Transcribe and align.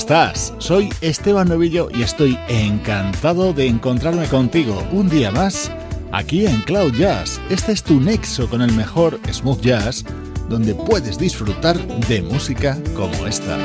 Estás? 0.00 0.54
Soy 0.56 0.88
Esteban 1.02 1.48
Novillo 1.48 1.90
y 1.94 2.02
estoy 2.02 2.38
encantado 2.48 3.52
de 3.52 3.66
encontrarme 3.66 4.26
contigo 4.28 4.82
un 4.92 5.10
día 5.10 5.30
más 5.30 5.70
aquí 6.10 6.46
en 6.46 6.62
Cloud 6.62 6.94
Jazz. 6.94 7.38
Este 7.50 7.72
es 7.72 7.82
tu 7.82 8.00
nexo 8.00 8.48
con 8.48 8.62
el 8.62 8.72
mejor 8.72 9.20
smooth 9.30 9.60
jazz, 9.60 10.06
donde 10.48 10.74
puedes 10.74 11.18
disfrutar 11.18 11.76
de 12.08 12.22
música 12.22 12.78
como 12.96 13.26
esta. 13.26 13.58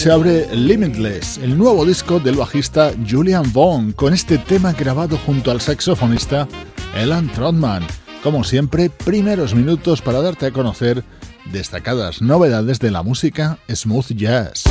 Se 0.00 0.10
abre 0.10 0.48
Limitless, 0.56 1.36
el 1.36 1.58
nuevo 1.58 1.84
disco 1.84 2.18
del 2.20 2.36
bajista 2.36 2.90
Julian 3.06 3.52
Vaughn, 3.52 3.92
con 3.92 4.14
este 4.14 4.38
tema 4.38 4.72
grabado 4.72 5.18
junto 5.26 5.50
al 5.50 5.60
saxofonista 5.60 6.48
Elan 6.96 7.30
Trotman. 7.30 7.86
Como 8.22 8.42
siempre, 8.42 8.88
primeros 8.88 9.54
minutos 9.54 10.00
para 10.00 10.22
darte 10.22 10.46
a 10.46 10.52
conocer 10.52 11.04
destacadas 11.52 12.22
novedades 12.22 12.78
de 12.78 12.90
la 12.90 13.02
música 13.02 13.58
smooth 13.68 14.12
jazz. 14.14 14.64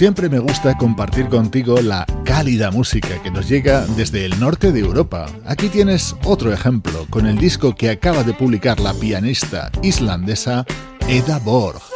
Siempre 0.00 0.30
me 0.30 0.38
gusta 0.38 0.78
compartir 0.78 1.28
contigo 1.28 1.82
la 1.82 2.06
cálida 2.24 2.70
música 2.70 3.22
que 3.22 3.30
nos 3.30 3.50
llega 3.50 3.84
desde 3.98 4.24
el 4.24 4.40
norte 4.40 4.72
de 4.72 4.80
Europa. 4.80 5.26
Aquí 5.44 5.68
tienes 5.68 6.16
otro 6.24 6.54
ejemplo 6.54 7.06
con 7.10 7.26
el 7.26 7.36
disco 7.36 7.74
que 7.74 7.90
acaba 7.90 8.24
de 8.24 8.32
publicar 8.32 8.80
la 8.80 8.94
pianista 8.94 9.70
islandesa 9.82 10.64
Eda 11.06 11.38
Borg. 11.40 11.89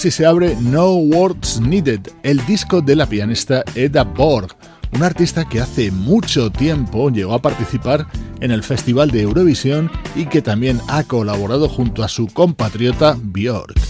Así 0.00 0.10
se 0.10 0.24
abre 0.24 0.56
No 0.58 0.94
Words 0.94 1.60
Needed, 1.60 2.00
el 2.22 2.42
disco 2.46 2.80
de 2.80 2.96
la 2.96 3.04
pianista 3.04 3.62
Edda 3.74 4.02
Borg, 4.02 4.48
una 4.94 5.04
artista 5.04 5.46
que 5.46 5.60
hace 5.60 5.90
mucho 5.90 6.50
tiempo 6.50 7.10
llegó 7.10 7.34
a 7.34 7.42
participar 7.42 8.06
en 8.40 8.50
el 8.50 8.62
Festival 8.62 9.10
de 9.10 9.20
Eurovisión 9.20 9.90
y 10.16 10.24
que 10.24 10.40
también 10.40 10.80
ha 10.88 11.02
colaborado 11.02 11.68
junto 11.68 12.02
a 12.02 12.08
su 12.08 12.28
compatriota 12.28 13.14
Björk. 13.20 13.89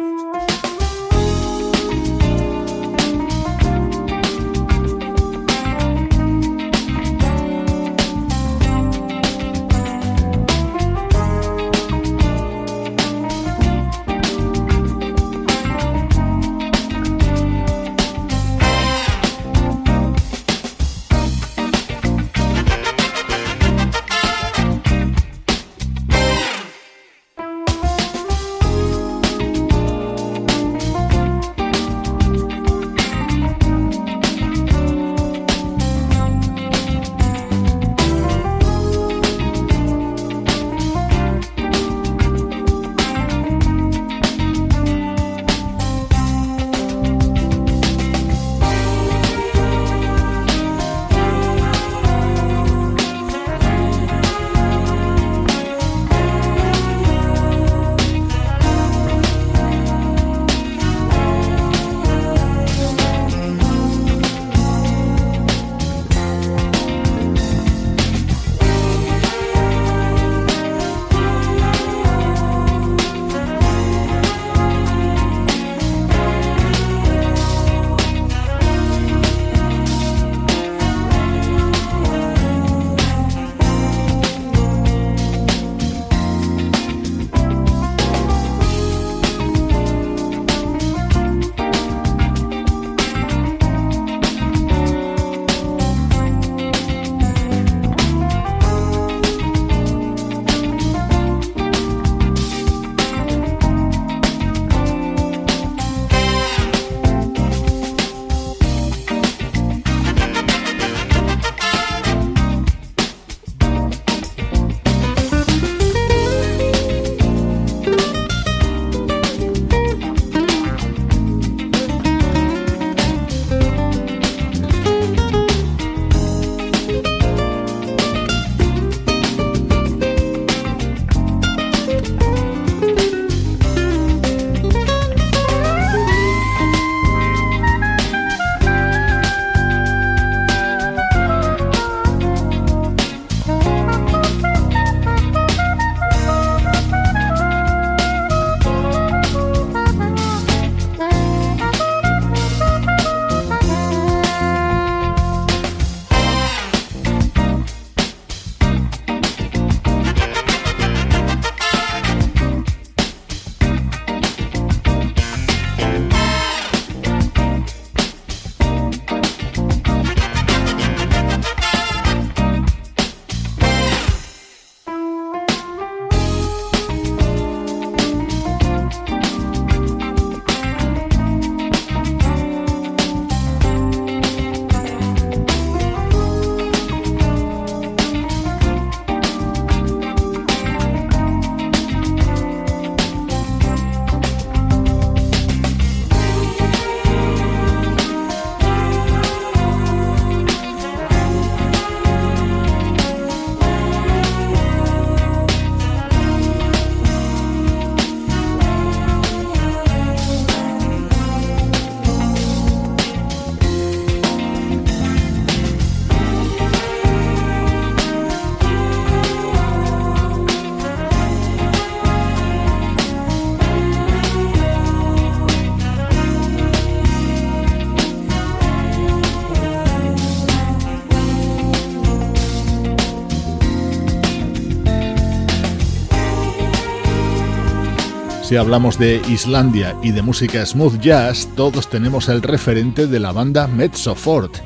Si 238.51 238.57
hablamos 238.57 238.99
de 238.99 239.21
Islandia 239.29 239.95
y 240.03 240.11
de 240.11 240.21
música 240.21 240.65
smooth 240.65 240.99
jazz, 240.99 241.47
todos 241.55 241.89
tenemos 241.89 242.27
el 242.27 242.41
referente 242.41 243.07
de 243.07 243.17
la 243.17 243.31
banda 243.31 243.65
Mezzo 243.65 244.13
Fort. 244.13 244.57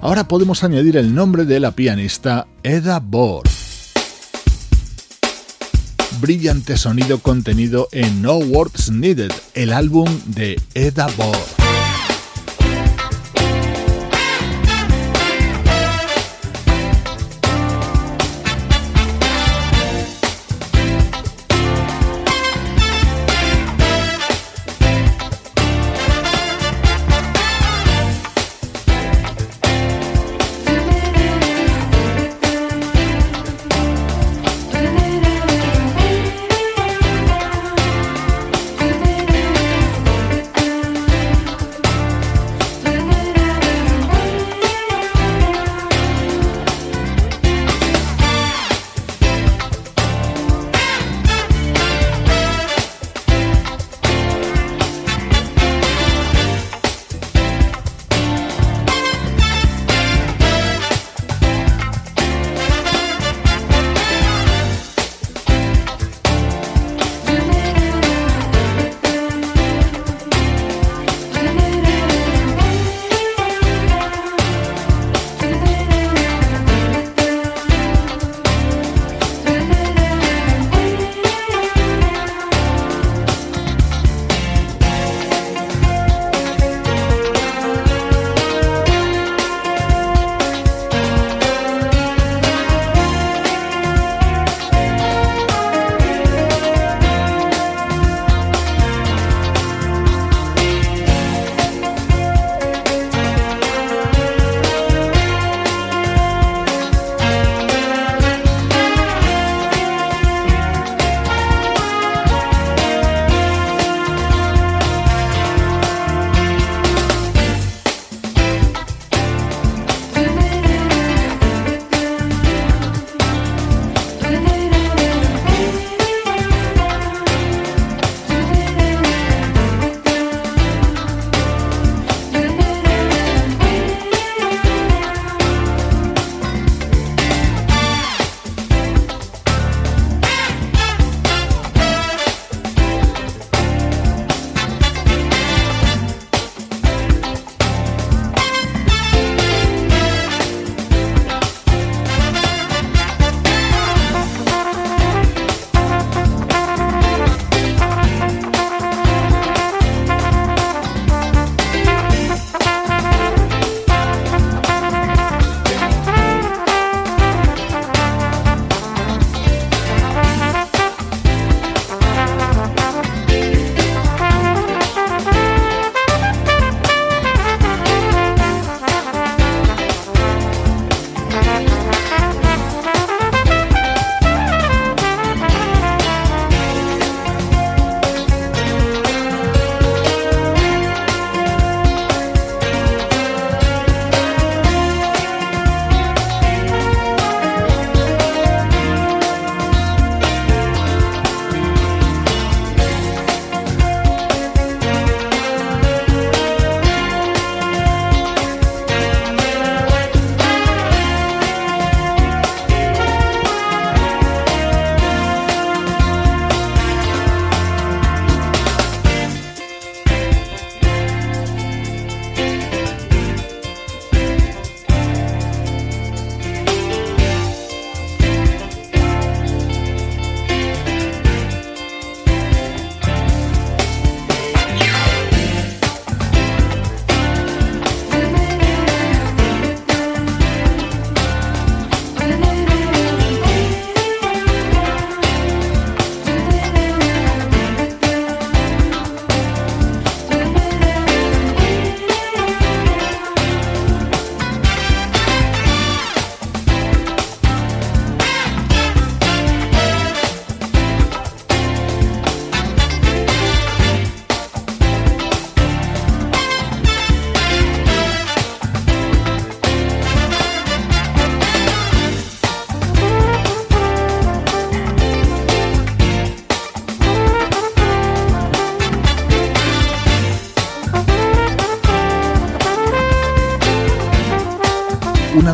Ahora 0.00 0.28
podemos 0.28 0.62
añadir 0.62 0.96
el 0.96 1.12
nombre 1.12 1.44
de 1.44 1.58
la 1.58 1.72
pianista 1.72 2.46
Eda 2.62 3.00
Bor. 3.00 3.42
Brillante 6.20 6.76
sonido 6.76 7.18
contenido 7.18 7.88
en 7.90 8.22
No 8.22 8.36
Words 8.36 8.92
Needed, 8.92 9.32
el 9.54 9.72
álbum 9.72 10.06
de 10.26 10.60
Eda 10.74 11.08
Bor. 11.16 11.61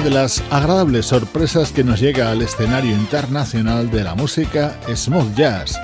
De 0.09 0.15
las 0.15 0.43
agradables 0.51 1.05
sorpresas 1.05 1.71
que 1.71 1.85
nos 1.85 2.01
llega 2.01 2.31
al 2.31 2.41
escenario 2.41 2.93
internacional 2.93 3.91
de 3.91 4.05
la 4.05 4.15
música 4.15 4.79
smooth 4.95 5.35
jazz. 5.35 5.79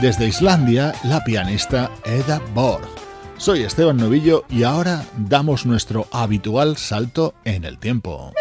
Desde 0.00 0.26
Islandia, 0.26 0.92
la 1.04 1.22
pianista 1.22 1.88
Eda 2.04 2.42
Borg. 2.54 2.88
Soy 3.36 3.62
Esteban 3.62 3.96
Novillo 3.96 4.44
y 4.48 4.64
ahora 4.64 5.04
damos 5.16 5.64
nuestro 5.64 6.08
habitual 6.10 6.76
salto 6.76 7.34
en 7.44 7.64
el 7.64 7.78
tiempo. 7.78 8.32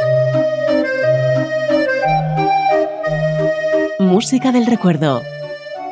Música 3.99 4.51
del 4.51 4.65
recuerdo, 4.65 5.21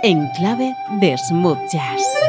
en 0.01 0.27
clave 0.37 0.73
de 0.99 1.15
smooth 1.17 1.59
jazz. 1.71 2.24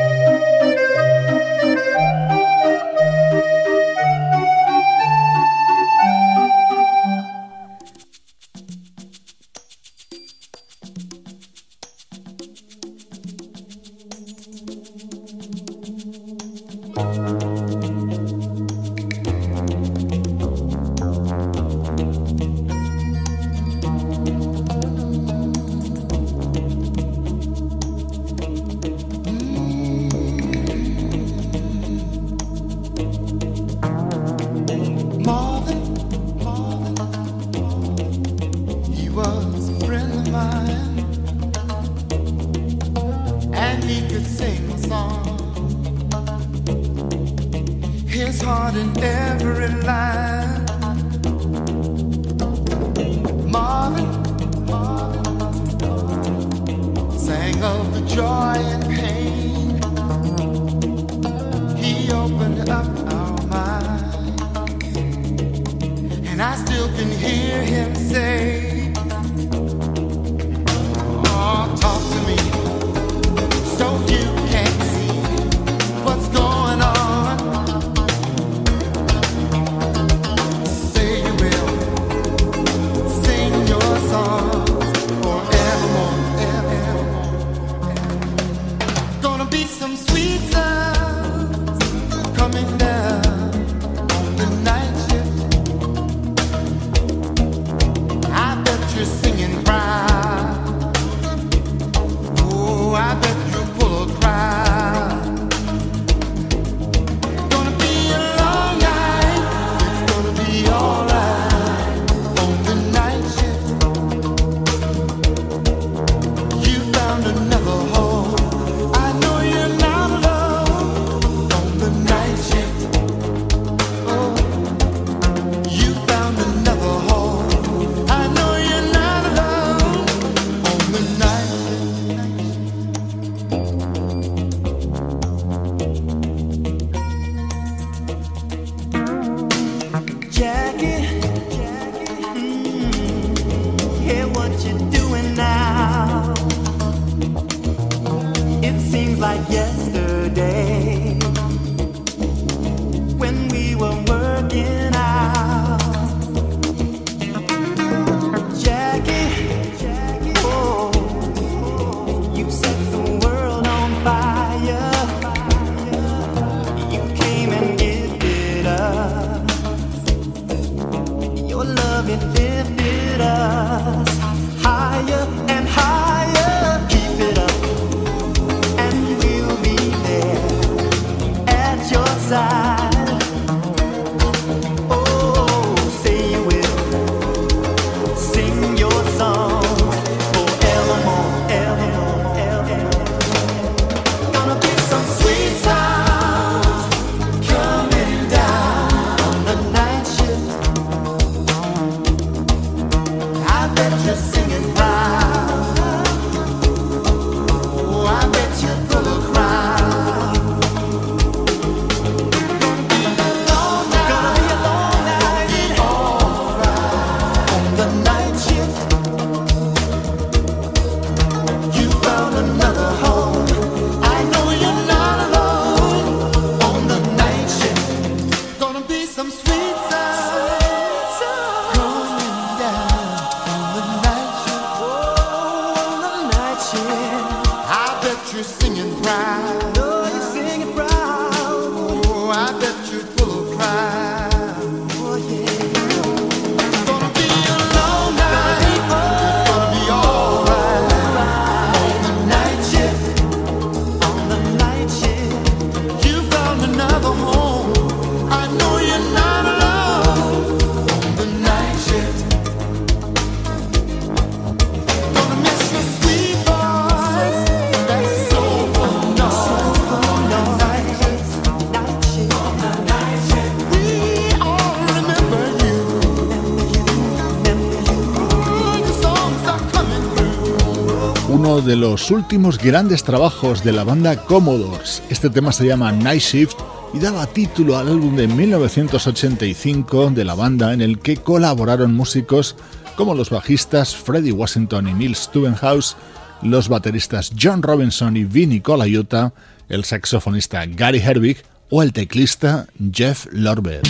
Los 282.07 282.13
últimos 282.13 282.59
grandes 282.59 283.03
trabajos 283.03 283.65
de 283.65 283.73
la 283.73 283.83
banda 283.83 284.15
Commodores. 284.27 285.03
Este 285.11 285.29
tema 285.29 285.51
se 285.51 285.67
llama 285.67 285.91
Night 285.91 286.23
Shift 286.23 286.57
y 286.95 287.01
daba 287.01 287.27
título 287.27 287.77
al 287.77 287.89
álbum 287.89 288.15
de 288.15 288.29
1985 288.29 290.11
de 290.11 290.25
la 290.25 290.37
banda 290.37 290.73
en 290.73 290.83
el 290.83 291.01
que 291.01 291.17
colaboraron 291.17 291.95
músicos 291.95 292.55
como 292.95 293.17
los 293.17 293.31
bajistas 293.31 293.97
Freddie 293.97 294.31
Washington 294.31 294.87
y 294.87 294.95
Neil 294.95 295.17
Stubenhouse, 295.17 295.97
los 296.43 296.69
bateristas 296.69 297.33
John 297.37 297.61
Robinson 297.61 298.17
y 298.17 298.23
Vinnie 298.23 298.63
Colaiuta, 298.63 299.33
el 299.69 299.85
saxofonista 299.85 300.65
Gary 300.65 301.01
Herbig 301.01 301.43
o 301.71 301.83
el 301.83 301.93
teclista 301.93 302.69
Jeff 302.93 303.27
Lorber. 303.33 303.83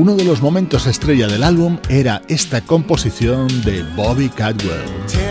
Uno 0.00 0.16
de 0.16 0.24
los 0.24 0.40
momentos 0.40 0.86
estrella 0.86 1.28
del 1.28 1.42
álbum 1.42 1.76
era 1.90 2.22
esta 2.26 2.62
composición 2.62 3.48
de 3.64 3.82
Bobby 3.94 4.30
Cadwell. 4.30 5.29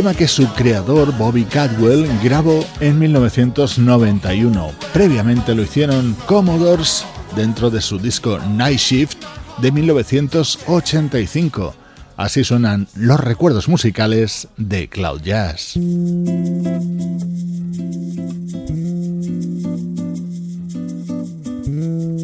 Tema 0.00 0.14
que 0.14 0.28
su 0.28 0.46
creador 0.54 1.14
Bobby 1.18 1.44
Cadwell 1.44 2.08
grabó 2.24 2.64
en 2.80 2.98
1991. 2.98 4.72
Previamente 4.94 5.54
lo 5.54 5.62
hicieron 5.62 6.16
Commodores 6.24 7.04
dentro 7.36 7.68
de 7.68 7.82
su 7.82 7.98
disco 7.98 8.38
Night 8.38 8.78
Shift 8.78 9.18
de 9.60 9.70
1985. 9.70 11.74
Así 12.16 12.44
suenan 12.44 12.88
los 12.94 13.20
recuerdos 13.20 13.68
musicales 13.68 14.48
de 14.56 14.88
Cloud 14.88 15.20
Jazz. 15.20 15.76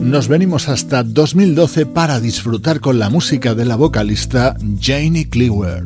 Nos 0.01 0.29
venimos 0.29 0.71
hasta 0.71 1.03
2012 1.03 1.85
para 1.85 2.21
disfrutar 2.21 2.81
con 2.81 2.99
la 2.99 3.11
música 3.11 3.55
de 3.55 3.67
la 3.67 3.77
vocalista 3.77 4.57
Janie 4.81 5.29
Cleaver. 5.29 5.85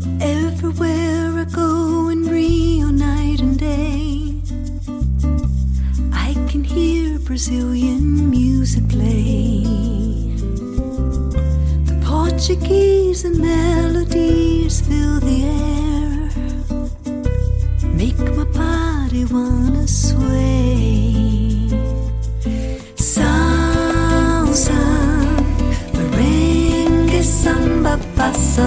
Brazilian 7.42 8.28
music 8.28 8.86
play. 8.90 9.62
The 11.86 11.98
Portuguese 12.04 13.24
and 13.24 13.38
melodies 13.38 14.82
fill 14.82 15.20
the 15.20 15.44
air, 15.46 16.28
make 17.94 18.18
my 18.36 18.44
body 18.44 19.24
wanna 19.24 19.88
sway. 19.88 21.16
Salsa, 22.96 24.82
merengue, 25.94 27.22
samba, 27.22 27.96
bossa 28.16 28.66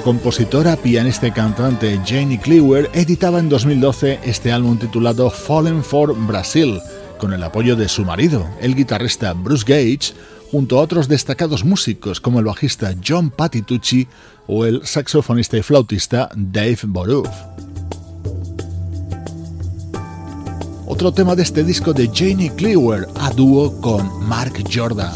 compositora, 0.00 0.76
pianista 0.76 1.26
y 1.26 1.32
cantante 1.32 2.00
Janie 2.06 2.40
Cleaver 2.40 2.90
editaba 2.92 3.38
en 3.38 3.48
2012 3.48 4.20
este 4.24 4.52
álbum 4.52 4.78
titulado 4.78 5.30
Fallen 5.30 5.84
for 5.84 6.14
Brazil, 6.26 6.80
con 7.18 7.32
el 7.32 7.42
apoyo 7.42 7.76
de 7.76 7.88
su 7.88 8.04
marido, 8.04 8.46
el 8.60 8.74
guitarrista 8.74 9.32
Bruce 9.32 9.64
Gage, 9.66 10.14
junto 10.50 10.78
a 10.78 10.82
otros 10.82 11.08
destacados 11.08 11.64
músicos 11.64 12.20
como 12.20 12.38
el 12.38 12.46
bajista 12.46 12.94
John 13.06 13.30
Patitucci 13.30 14.08
o 14.46 14.64
el 14.64 14.86
saxofonista 14.86 15.56
y 15.56 15.62
flautista 15.62 16.30
Dave 16.34 16.78
Boruff. 16.84 17.28
Otro 20.86 21.12
tema 21.12 21.34
de 21.34 21.42
este 21.42 21.64
disco 21.64 21.92
de 21.92 22.10
Janie 22.12 22.52
Cleaver 22.54 23.08
a 23.16 23.30
dúo 23.30 23.80
con 23.80 24.26
Mark 24.28 24.54
Jordan. 24.72 25.12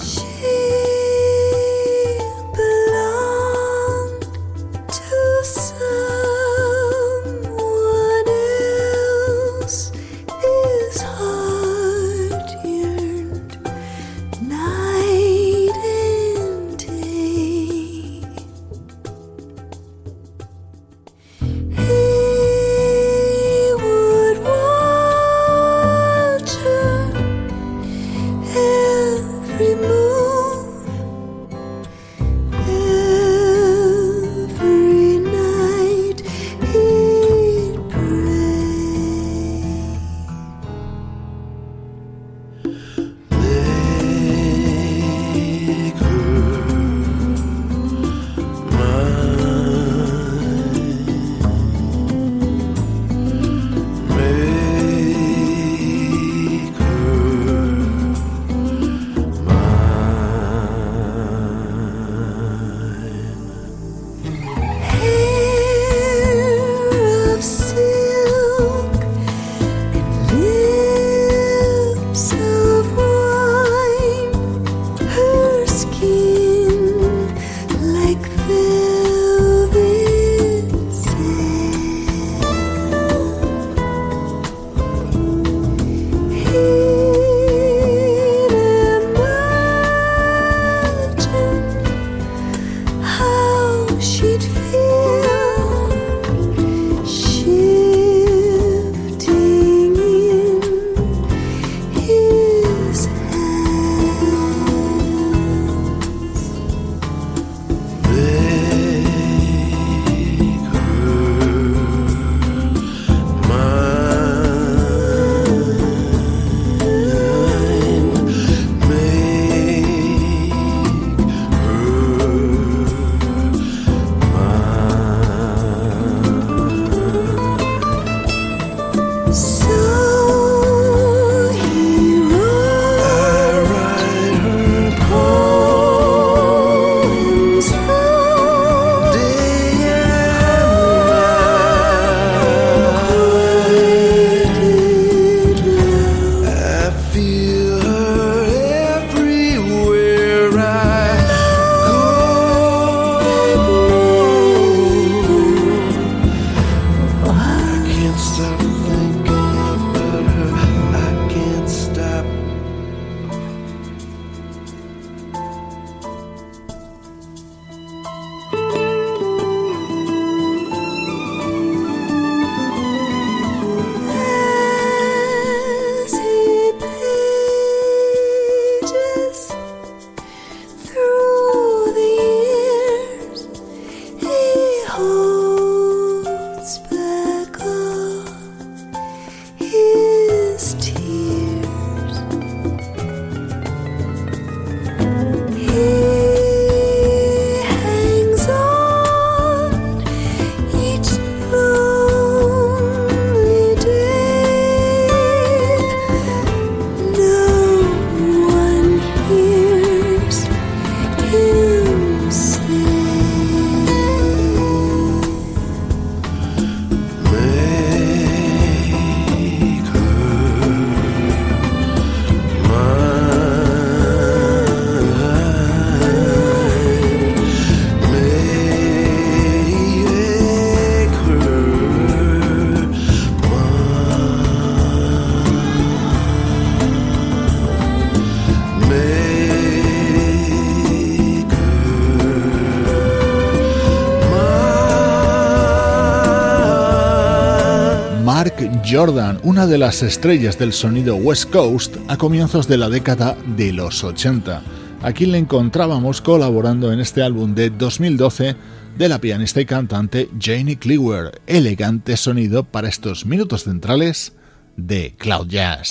Jordan, 248.90 249.38
una 249.44 249.66
de 249.66 249.78
las 249.78 250.02
estrellas 250.02 250.58
del 250.58 250.72
sonido 250.72 251.14
West 251.14 251.50
Coast 251.50 251.96
a 252.08 252.16
comienzos 252.16 252.66
de 252.66 252.76
la 252.76 252.88
década 252.88 253.36
de 253.56 253.72
los 253.72 254.02
80. 254.02 254.62
Aquí 255.02 255.26
le 255.26 255.38
encontrábamos 255.38 256.20
colaborando 256.20 256.92
en 256.92 256.98
este 256.98 257.22
álbum 257.22 257.54
de 257.54 257.70
2012 257.70 258.56
de 258.98 259.08
la 259.08 259.20
pianista 259.20 259.60
y 259.60 259.66
cantante 259.66 260.28
Janie 260.40 260.76
Cleaver, 260.76 261.40
elegante 261.46 262.16
sonido 262.16 262.64
para 262.64 262.88
estos 262.88 263.26
minutos 263.26 263.64
centrales 263.64 264.32
de 264.76 265.14
Cloud 265.18 265.46
Jazz. 265.48 265.88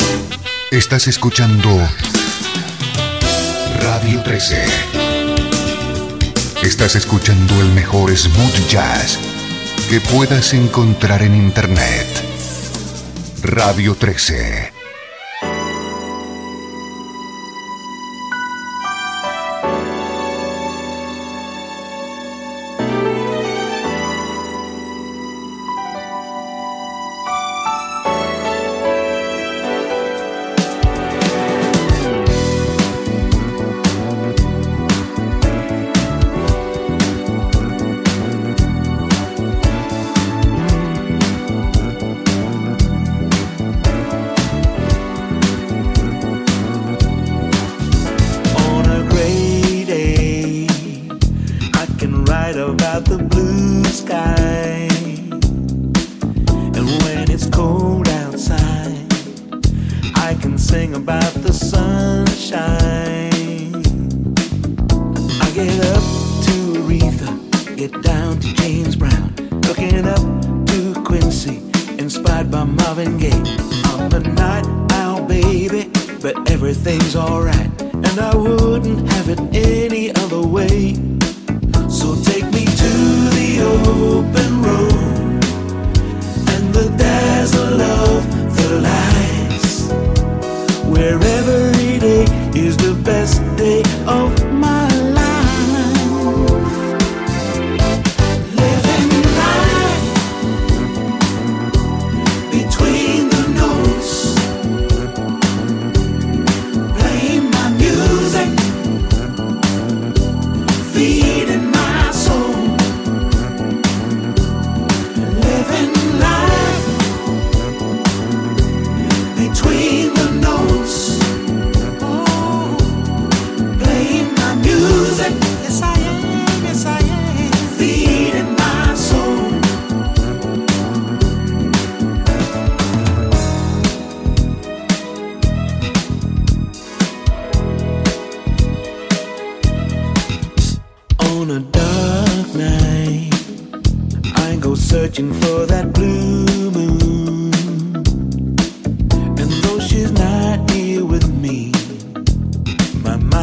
Estás 0.71 1.07
escuchando 1.07 1.69
Radio 3.81 4.21
13. 4.23 4.63
Estás 6.63 6.95
escuchando 6.95 7.61
el 7.61 7.69
mejor 7.69 8.15
smooth 8.15 8.69
jazz 8.69 9.17
que 9.89 10.01
puedas 10.01 10.53
encontrar 10.53 11.21
en 11.21 11.35
Internet. 11.35 12.18
Radio 13.41 13.95
13. 13.95 14.78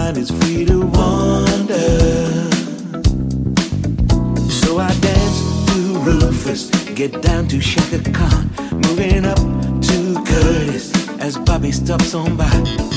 mind 0.07 0.19
is 0.19 0.31
free 0.31 0.65
to 0.65 0.81
wander. 0.81 1.89
So 4.49 4.79
I 4.79 4.93
dance 5.01 5.39
to 5.69 5.79
Rufus, 6.07 6.71
get 6.95 7.23
down 7.23 7.49
to 7.49 7.61
Shaka 7.61 7.99
Khan, 8.13 8.51
moving 8.85 9.25
up 9.25 9.41
to 9.89 9.99
Curtis 10.27 10.93
as 11.19 11.37
Bobby 11.39 11.73
stops 11.73 12.15
on 12.15 12.37
by. 12.37 12.51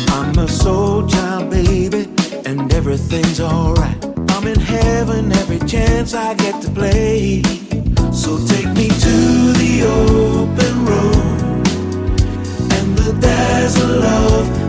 I'm 0.09 0.37
a 0.37 0.47
soul 0.47 1.07
child, 1.07 1.49
baby, 1.49 2.03
and 2.45 2.71
everything's 2.73 3.39
alright. 3.39 3.97
I'm 4.33 4.45
in 4.45 4.59
heaven 4.59 5.31
every 5.31 5.61
chance 5.67 6.13
I 6.13 6.35
get 6.35 6.61
to 6.61 6.69
play. 6.69 7.41
So 8.11 8.37
take 8.53 8.69
me 8.79 8.87
to 9.05 9.15
the 9.61 9.73
open 10.01 10.75
road 10.85 11.67
and 12.75 12.97
the 12.97 13.13
dazzle 13.19 14.03
of 14.03 14.68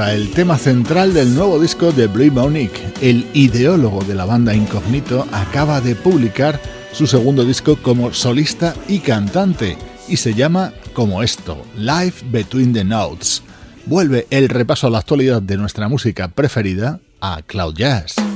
el 0.00 0.30
tema 0.30 0.56
central 0.56 1.12
del 1.12 1.34
nuevo 1.34 1.60
disco 1.60 1.92
de 1.92 2.06
Brie 2.06 2.30
Monique. 2.30 2.92
El 3.00 3.26
ideólogo 3.34 4.02
de 4.04 4.14
la 4.14 4.24
banda 4.24 4.54
Incognito 4.54 5.26
acaba 5.32 5.80
de 5.80 5.94
publicar 5.94 6.60
su 6.92 7.06
segundo 7.06 7.44
disco 7.44 7.76
como 7.76 8.12
solista 8.12 8.74
y 8.88 9.00
cantante 9.00 9.76
y 10.08 10.16
se 10.16 10.34
llama 10.34 10.72
como 10.94 11.22
esto, 11.22 11.62
Life 11.76 12.24
Between 12.30 12.72
the 12.72 12.84
Notes. 12.84 13.42
Vuelve 13.86 14.26
el 14.30 14.48
repaso 14.48 14.86
a 14.86 14.90
la 14.90 14.98
actualidad 14.98 15.42
de 15.42 15.58
nuestra 15.58 15.88
música 15.88 16.28
preferida 16.28 17.00
a 17.20 17.42
Cloud 17.46 17.74
Jazz. 17.74 18.31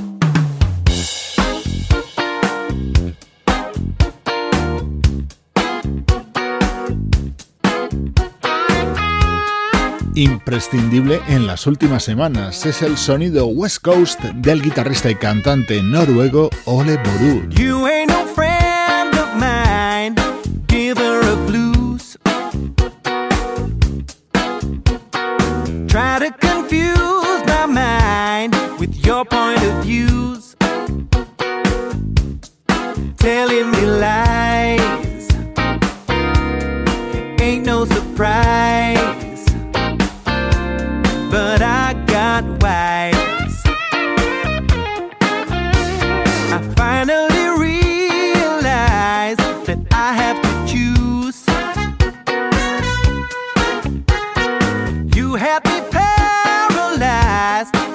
Imprescindible 10.17 11.21
en 11.27 11.47
las 11.47 11.67
últimas 11.67 12.03
semanas. 12.03 12.65
Es 12.65 12.81
el 12.81 12.97
sonido 12.97 13.45
West 13.47 13.81
Coast 13.81 14.19
del 14.21 14.61
guitarrista 14.61 15.09
y 15.09 15.15
cantante 15.15 15.81
noruego 15.81 16.49
Ole 16.65 16.97
Boru. 16.97 17.47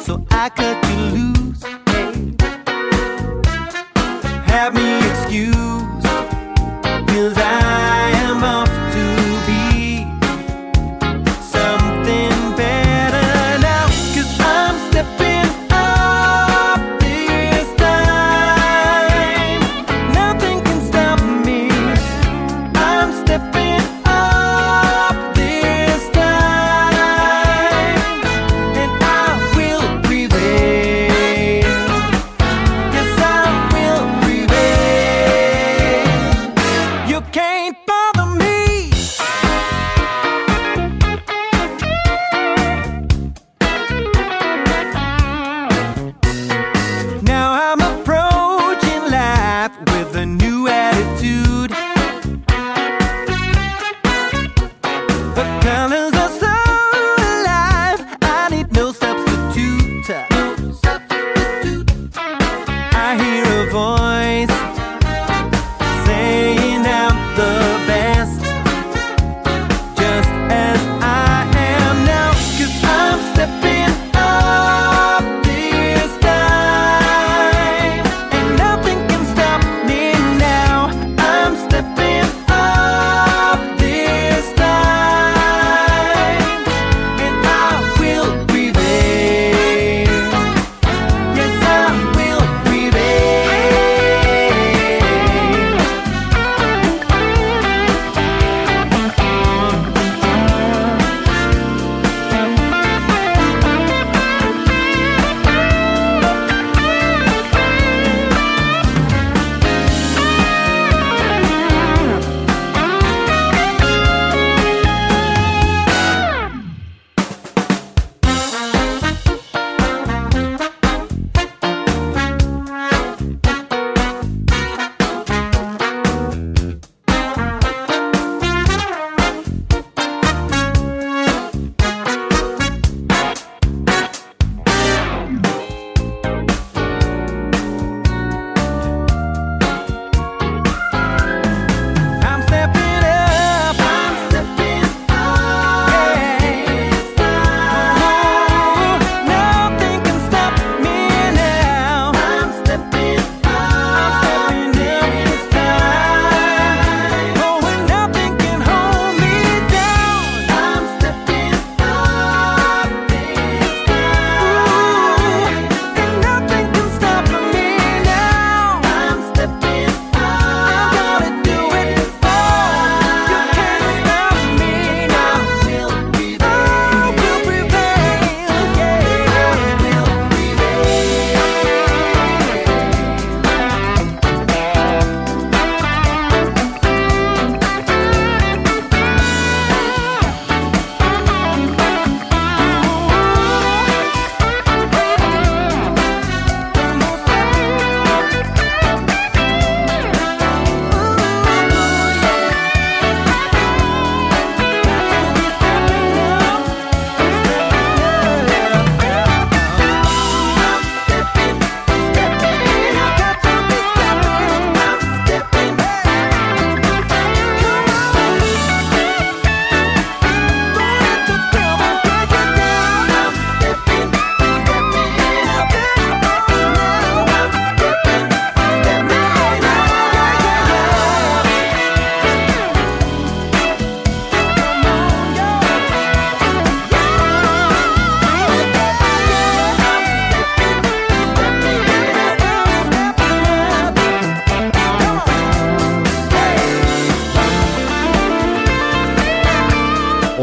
So 0.03 0.27
I 0.31 0.49
cut 0.49 0.85
you 0.91 0.97
loose. 0.97 1.32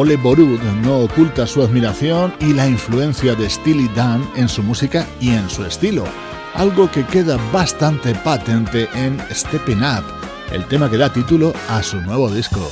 Ole 0.09 0.17
Borud 0.17 0.59
no 0.81 1.01
oculta 1.01 1.45
su 1.45 1.61
admiración 1.61 2.33
y 2.39 2.53
la 2.53 2.67
influencia 2.67 3.35
de 3.35 3.47
Steely 3.47 3.87
Dan 3.89 4.27
en 4.35 4.49
su 4.49 4.63
música 4.63 5.05
y 5.21 5.29
en 5.29 5.47
su 5.51 5.63
estilo, 5.63 6.03
algo 6.55 6.89
que 6.89 7.05
queda 7.05 7.37
bastante 7.53 8.15
patente 8.15 8.89
en 8.95 9.21
Stepping 9.29 9.83
Up, 9.83 10.03
el 10.51 10.65
tema 10.65 10.89
que 10.89 10.97
da 10.97 11.13
título 11.13 11.53
a 11.67 11.83
su 11.83 12.01
nuevo 12.01 12.27
disco. 12.31 12.71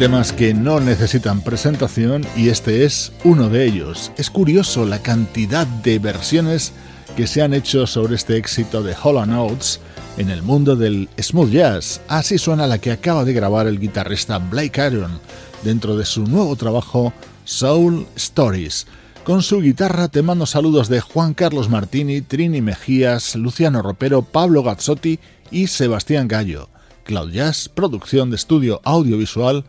Temas 0.00 0.32
que 0.32 0.54
no 0.54 0.80
necesitan 0.80 1.42
presentación 1.42 2.26
y 2.34 2.48
este 2.48 2.86
es 2.86 3.12
uno 3.22 3.50
de 3.50 3.66
ellos. 3.66 4.12
Es 4.16 4.30
curioso 4.30 4.86
la 4.86 5.02
cantidad 5.02 5.66
de 5.66 5.98
versiones 5.98 6.72
que 7.18 7.26
se 7.26 7.42
han 7.42 7.52
hecho 7.52 7.86
sobre 7.86 8.14
este 8.14 8.38
éxito 8.38 8.82
de 8.82 8.94
Hollow 8.94 9.26
Notes 9.26 9.78
en 10.16 10.30
el 10.30 10.42
mundo 10.42 10.74
del 10.74 11.10
smooth 11.20 11.50
jazz. 11.50 12.00
Así 12.08 12.38
suena 12.38 12.66
la 12.66 12.78
que 12.78 12.92
acaba 12.92 13.26
de 13.26 13.34
grabar 13.34 13.66
el 13.66 13.78
guitarrista 13.78 14.38
Blake 14.38 14.86
Iron 14.86 15.20
dentro 15.64 15.94
de 15.98 16.06
su 16.06 16.24
nuevo 16.24 16.56
trabajo 16.56 17.12
Soul 17.44 18.06
Stories. 18.16 18.86
Con 19.22 19.42
su 19.42 19.60
guitarra 19.60 20.08
te 20.08 20.22
mando 20.22 20.46
saludos 20.46 20.88
de 20.88 21.02
Juan 21.02 21.34
Carlos 21.34 21.68
Martini, 21.68 22.22
Trini 22.22 22.62
Mejías, 22.62 23.36
Luciano 23.36 23.82
Ropero, 23.82 24.22
Pablo 24.22 24.62
Gazzotti 24.62 25.18
y 25.50 25.66
Sebastián 25.66 26.26
Gallo. 26.26 26.70
Cloud 27.04 27.32
Jazz, 27.32 27.68
producción 27.68 28.30
de 28.30 28.36
estudio 28.36 28.80
audiovisual 28.82 29.66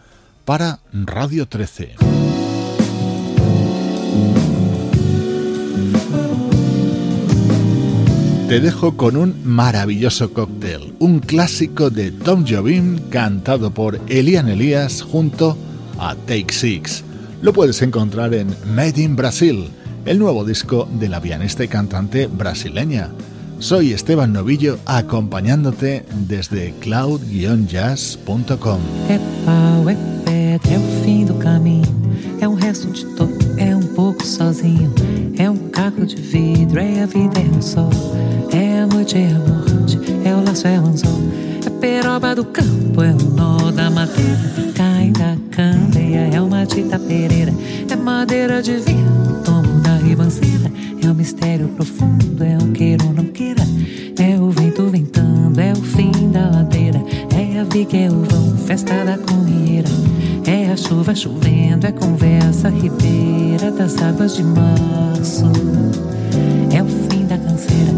para 0.51 0.79
Radio 0.91 1.47
13. 1.47 1.95
Te 8.49 8.59
dejo 8.59 8.97
con 8.97 9.15
un 9.15 9.33
maravilloso 9.45 10.33
cóctel, 10.33 10.93
un 10.99 11.21
clásico 11.21 11.89
de 11.89 12.11
Tom 12.11 12.43
Jobim 12.45 12.99
cantado 13.09 13.73
por 13.73 14.01
Elian 14.09 14.49
Elias 14.49 15.01
junto 15.01 15.57
a 15.97 16.15
Take 16.15 16.53
Six. 16.53 17.05
Lo 17.41 17.53
puedes 17.53 17.81
encontrar 17.81 18.33
en 18.33 18.53
Made 18.75 19.01
in 19.01 19.15
Brazil, 19.15 19.69
el 20.03 20.19
nuevo 20.19 20.43
disco 20.43 20.85
de 20.99 21.07
la 21.07 21.21
pianista 21.21 21.63
y 21.63 21.69
cantante 21.69 22.27
brasileña. 22.27 23.07
Soy 23.59 23.93
Esteban 23.93 24.33
Novillo 24.33 24.79
acompañándote 24.85 26.05
desde 26.27 26.73
cloud-jazz.com. 26.81 28.81
É 30.53 30.77
o 30.77 31.03
fim 31.05 31.23
do 31.23 31.35
caminho. 31.35 31.87
É 32.41 32.47
um 32.47 32.55
resto 32.55 32.87
de 32.87 33.05
topo, 33.15 33.33
é 33.55 33.73
um 33.73 33.87
pouco 33.95 34.25
sozinho. 34.25 34.93
É 35.37 35.49
um 35.49 35.55
caco 35.69 36.05
de 36.05 36.17
vidro, 36.17 36.77
é 36.77 37.03
a 37.03 37.05
vida, 37.05 37.39
é 37.39 37.57
um 37.57 37.61
sol. 37.61 37.89
É 38.51 38.81
a 38.81 38.87
noite, 38.87 39.17
é 39.17 39.27
a 39.27 39.39
morte, 39.39 39.97
é 40.25 40.35
o 40.35 40.43
laço, 40.43 40.67
é 40.67 40.77
o 40.77 40.87
anzol. 40.87 41.21
É 41.65 41.69
peroba 41.69 42.35
do 42.35 42.43
campo, 42.43 43.01
é 43.01 43.11
o 43.11 43.29
nó 43.33 43.71
da 43.71 43.89
madeira. 43.89 44.37
Cai 44.75 45.11
da 45.11 45.37
candeia, 45.51 46.29
é 46.33 46.41
uma 46.41 46.65
tita 46.65 46.99
pereira. 46.99 47.53
É 47.89 47.95
madeira 47.95 48.61
de 48.61 48.75
vinho, 48.75 49.41
tomo 49.45 49.79
da 49.79 49.95
ribanceira. 49.95 50.69
É 51.01 51.07
um 51.07 51.13
mistério 51.13 51.69
profundo, 51.69 52.43
é 52.43 52.57
um 52.61 52.73
queira 52.73 53.05
ou 53.05 53.13
não 53.13 53.25
queira. 53.25 53.63
É 54.19 54.37
o 54.37 54.49
vento 54.49 54.83
ventando, 54.87 55.61
é 55.61 55.71
o 55.71 55.81
fim 55.81 56.11
da 56.29 56.49
ladeira. 56.49 57.01
É 57.37 57.61
a 57.61 57.63
viga, 57.63 57.95
é 57.95 58.09
o 58.09 58.25
vão, 58.25 58.57
festa 58.57 59.05
da 59.05 59.17
comieira. 59.17 59.40
É 60.71 60.73
a 60.73 60.77
chuva 60.77 61.13
chovendo, 61.13 61.85
é 61.85 61.91
conversa 61.91 62.69
ribeira 62.69 63.69
das 63.71 64.01
águas 64.01 64.37
de 64.37 64.43
março. 64.45 65.43
É 66.73 66.81
o 66.81 66.85
fim 66.85 67.25
da 67.25 67.37
canseira, 67.37 67.91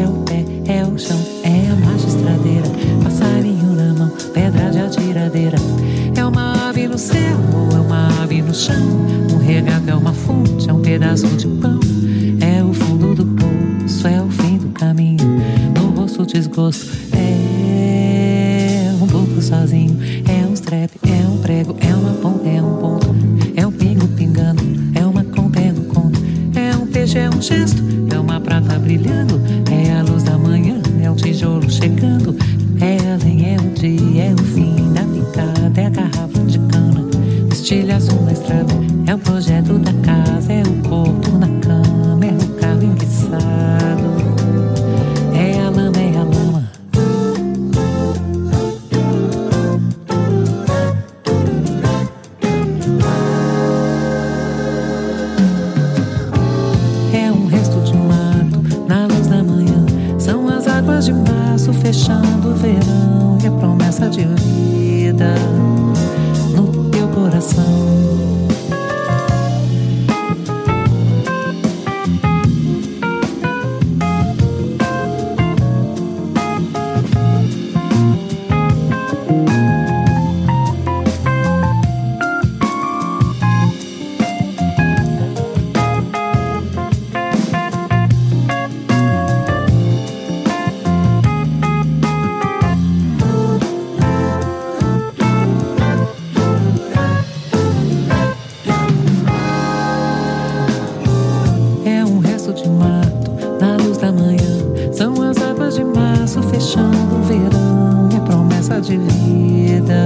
é 0.00 0.06
o 0.06 0.12
pé, 0.22 0.44
é 0.72 0.86
o 0.86 0.96
chão, 0.96 1.18
é 1.42 1.68
a 1.72 1.74
magistradeira. 1.84 2.68
Passarinho 3.02 3.72
na 3.72 3.94
mão, 3.94 4.12
pedra 4.32 4.70
de 4.70 4.78
atiradeira. 4.78 5.58
É 6.14 6.24
uma 6.24 6.68
ave 6.68 6.86
no 6.86 6.96
céu, 6.96 7.36
ou 7.52 7.76
é 7.76 7.80
uma 7.80 8.22
ave 8.22 8.42
no 8.42 8.54
chão. 8.54 8.80
Um 9.32 9.38
regato 9.38 9.90
é 9.90 9.94
uma 9.96 10.12
fonte, 10.12 10.70
é 10.70 10.72
um 10.72 10.82
pedaço 10.82 11.26
de 11.26 11.48
pão. 11.48 11.80
É 12.40 12.62
o 12.62 12.72
fundo 12.72 13.12
do 13.12 13.26
poço, 13.26 14.06
é 14.06 14.22
o 14.22 14.30
fim 14.30 14.56
do 14.56 14.68
caminho. 14.68 15.18
No 15.74 16.00
rosto 16.00 16.24
desgosto, 16.24 16.92
de 108.90 108.96
vida 108.96 110.04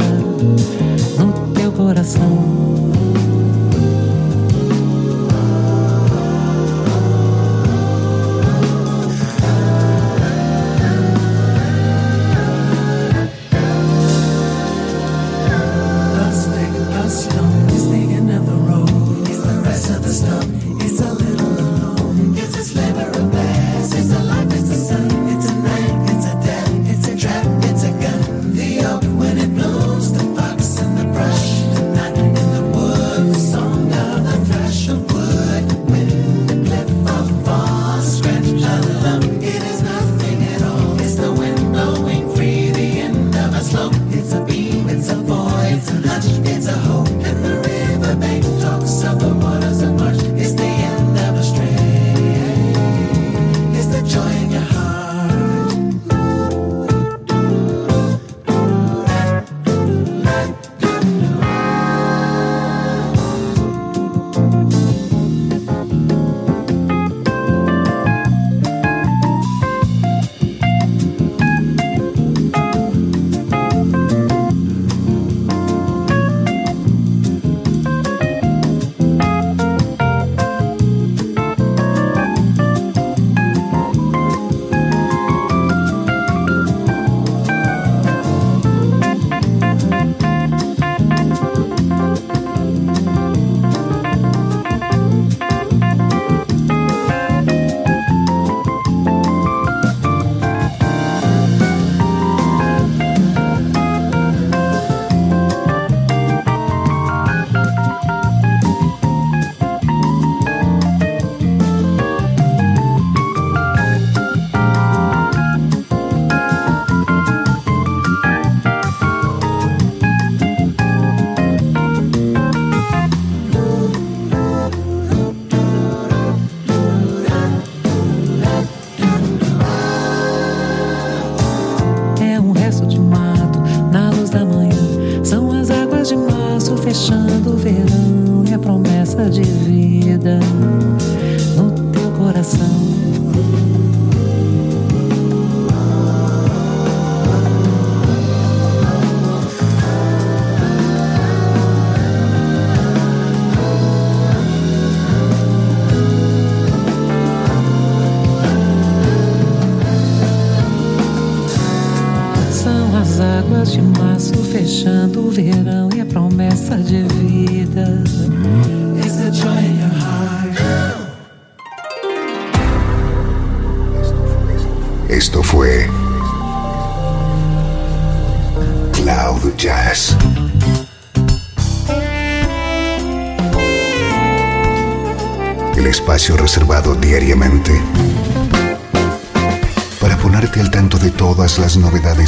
no 1.18 1.32
teu 1.54 1.72
coração. 1.72 2.63